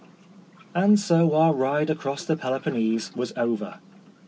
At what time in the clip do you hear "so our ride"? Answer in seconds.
0.99-1.91